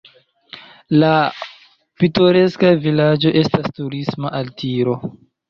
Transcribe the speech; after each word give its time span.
La 1.03 1.11
pitoreska 1.99 2.73
vilaĝo 2.87 3.35
estas 3.43 3.71
turisma 3.77 4.35
altiro. 4.43 4.99